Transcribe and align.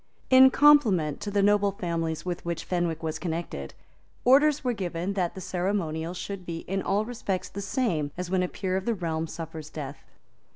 In 0.31 0.49
compliment 0.49 1.21
to 1.21 1.29
the 1.29 1.43
noble 1.43 1.73
families 1.73 2.25
with 2.25 2.43
which 2.43 2.63
Fenwick 2.63 3.03
was 3.03 3.19
connected, 3.19 3.75
orders 4.25 4.63
were 4.63 4.73
given 4.73 5.13
that 5.13 5.35
the 5.35 5.41
ceremonial 5.41 6.15
should 6.15 6.43
be 6.43 6.61
in 6.61 6.81
all 6.81 7.05
respects 7.05 7.49
the 7.49 7.61
same 7.61 8.09
as 8.17 8.27
when 8.31 8.41
a 8.41 8.47
peer 8.47 8.75
of 8.77 8.85
the 8.85 8.95
realm 8.95 9.27
suffers 9.27 9.69
death. 9.69 10.03